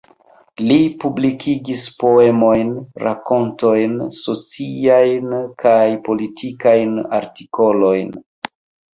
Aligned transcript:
Li 0.67 0.75
publikigis 1.01 1.81
poemojn, 2.03 2.71
rakontojn, 3.07 3.93
sociajn 4.19 5.35
kaj 5.65 5.85
politikajn 6.07 6.97
artikolojn. 7.19 8.11